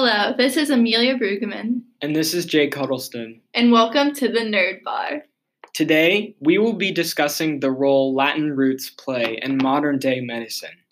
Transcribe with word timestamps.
Hello, 0.00 0.32
this 0.32 0.56
is 0.56 0.70
Amelia 0.70 1.16
Brueggemann, 1.16 1.82
And 2.00 2.14
this 2.14 2.32
is 2.32 2.46
Jake 2.46 2.72
Huddleston. 2.72 3.40
and 3.52 3.72
welcome 3.72 4.14
to 4.14 4.28
the 4.28 4.42
Nerd 4.42 4.84
Bar. 4.84 5.24
Today, 5.74 6.36
we 6.38 6.56
will 6.56 6.74
be 6.74 6.92
discussing 6.92 7.58
the 7.58 7.72
role 7.72 8.14
Latin 8.14 8.54
roots 8.54 8.90
play 8.90 9.40
in 9.42 9.58
modern 9.58 9.98
day 9.98 10.20
medicine. 10.20 10.84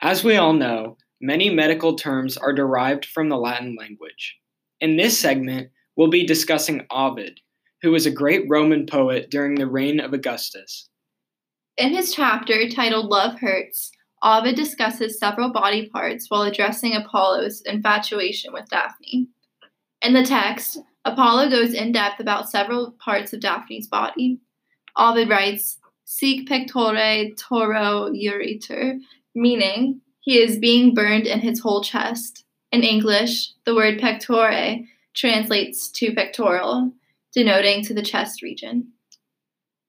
As 0.00 0.24
we 0.24 0.36
all 0.36 0.54
know, 0.54 0.96
many 1.20 1.50
medical 1.50 1.94
terms 1.94 2.38
are 2.38 2.54
derived 2.54 3.04
from 3.04 3.28
the 3.28 3.36
Latin 3.36 3.76
language. 3.78 4.38
In 4.80 4.96
this 4.96 5.20
segment, 5.20 5.68
we'll 5.94 6.08
be 6.08 6.26
discussing 6.26 6.86
Ovid, 6.90 7.40
who 7.82 7.90
was 7.90 8.06
a 8.06 8.10
great 8.10 8.46
Roman 8.48 8.86
poet 8.86 9.30
during 9.30 9.56
the 9.56 9.66
reign 9.66 10.00
of 10.00 10.14
Augustus. 10.14 10.88
In 11.76 11.92
his 11.92 12.14
chapter 12.14 12.66
titled 12.70 13.10
Love 13.10 13.38
Hurts, 13.40 13.90
Ovid 14.24 14.56
discusses 14.56 15.18
several 15.18 15.50
body 15.50 15.86
parts 15.86 16.30
while 16.30 16.42
addressing 16.42 16.94
Apollo's 16.94 17.60
infatuation 17.60 18.54
with 18.54 18.70
Daphne. 18.70 19.28
In 20.00 20.14
the 20.14 20.24
text, 20.24 20.78
Apollo 21.04 21.50
goes 21.50 21.74
in 21.74 21.92
depth 21.92 22.20
about 22.20 22.48
several 22.48 22.92
parts 22.92 23.34
of 23.34 23.40
Daphne's 23.40 23.86
body. 23.86 24.40
Ovid 24.96 25.28
writes, 25.28 25.78
Sic 26.06 26.48
pectore 26.48 27.36
toto 27.36 28.10
uritur, 28.12 28.98
meaning 29.34 30.00
he 30.20 30.38
is 30.38 30.58
being 30.58 30.94
burned 30.94 31.26
in 31.26 31.40
his 31.40 31.60
whole 31.60 31.82
chest. 31.82 32.44
In 32.72 32.82
English, 32.82 33.50
the 33.66 33.74
word 33.74 33.98
pectore 34.00 34.86
translates 35.12 35.90
to 35.90 36.14
pectoral, 36.14 36.92
denoting 37.34 37.84
to 37.84 37.92
the 37.94 38.02
chest 38.02 38.40
region. 38.40 38.90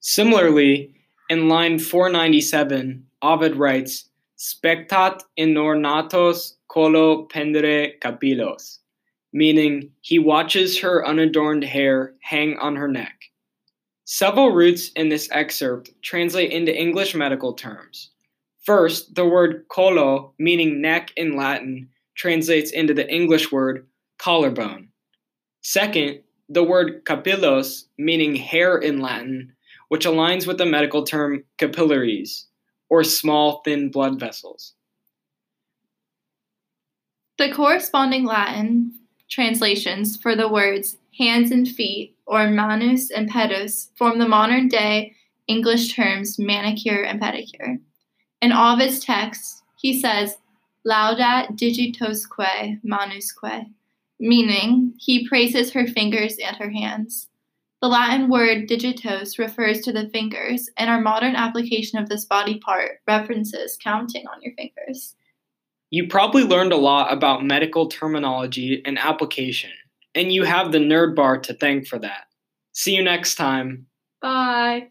Similarly, 0.02 0.94
in 1.30 1.48
line 1.48 1.80
497, 1.80 3.06
Ovid 3.22 3.56
writes, 3.56 4.10
Spectat 4.38 5.24
inornatos 5.40 6.56
collo 6.68 7.26
pendere 7.28 8.00
capillos, 8.02 8.80
meaning 9.32 9.92
he 10.02 10.20
watches 10.20 10.80
her 10.80 11.08
unadorned 11.08 11.64
hair 11.64 12.14
hang 12.22 12.58
on 12.58 12.76
her 12.76 12.88
neck. 12.88 13.32
Several 14.04 14.52
roots 14.52 14.92
in 14.96 15.10
this 15.10 15.30
excerpt 15.32 15.90
translate 16.02 16.52
into 16.52 16.78
English 16.78 17.16
medical 17.16 17.54
terms. 17.54 18.12
First, 18.64 19.16
the 19.16 19.26
word 19.26 19.66
collo, 19.70 20.34
meaning 20.38 20.82
neck 20.82 21.12
in 21.16 21.38
Latin, 21.38 21.90
translates 22.16 22.72
into 22.72 22.94
the 22.94 23.10
English 23.12 23.52
word 23.52 23.88
collarbone. 24.18 24.90
Second, 25.62 26.22
the 26.50 26.64
word 26.64 27.06
capillos, 27.06 27.86
meaning 27.98 28.36
hair 28.36 28.78
in 28.78 29.00
Latin, 29.00 29.54
which 29.88 30.06
aligns 30.06 30.46
with 30.46 30.58
the 30.58 30.66
medical 30.66 31.04
term 31.04 31.44
capillaries, 31.58 32.48
or 32.90 33.04
small, 33.04 33.62
thin 33.64 33.90
blood 33.90 34.20
vessels. 34.20 34.74
The 37.38 37.52
corresponding 37.52 38.26
Latin 38.26 38.94
translations 39.30 40.18
for 40.18 40.36
the 40.36 40.48
words 40.48 40.98
hands 41.18 41.52
and 41.52 41.68
feet, 41.68 42.16
or 42.26 42.50
manus 42.50 43.10
and 43.12 43.30
pedis, 43.30 43.90
form 43.98 44.20
the 44.20 44.28
modern 44.28 44.68
day 44.68 45.14
English 45.48 45.94
terms 45.94 46.38
manicure 46.40 47.04
and 47.04 47.22
pedicure. 47.22 47.80
In 48.42 48.52
Ovid's 48.52 49.00
text, 49.00 49.64
he 49.78 50.00
says, 50.00 50.38
Laudat 50.86 51.58
digitosque 51.58 52.80
manusque, 52.84 53.66
meaning 54.20 54.94
he 54.98 55.28
praises 55.28 55.72
her 55.72 55.88
fingers 55.88 56.38
and 56.38 56.56
her 56.58 56.70
hands. 56.70 57.28
The 57.86 57.90
Latin 57.90 58.30
word 58.30 58.68
digitos 58.68 59.38
refers 59.38 59.82
to 59.82 59.92
the 59.92 60.10
fingers, 60.10 60.72
and 60.76 60.90
our 60.90 61.00
modern 61.00 61.36
application 61.36 62.00
of 62.00 62.10
this 62.10 62.26
body 62.26 62.58
part 62.58 62.94
references 63.08 63.78
counting 63.80 64.26
on 64.26 64.42
your 64.42 64.56
fingers. 64.56 65.16
You 65.92 66.08
probably 66.08 66.42
learned 66.42 66.74
a 66.74 66.78
lot 66.78 67.14
about 67.14 67.46
medical 67.46 67.88
terminology 67.88 68.82
and 68.86 68.98
application, 68.98 69.70
and 70.16 70.32
you 70.32 70.46
have 70.46 70.72
the 70.72 70.80
Nerd 70.80 71.16
Bar 71.16 71.38
to 71.42 71.54
thank 71.54 71.86
for 71.86 72.00
that. 72.00 72.24
See 72.72 72.96
you 72.96 73.04
next 73.04 73.36
time. 73.36 73.86
Bye. 74.20 74.88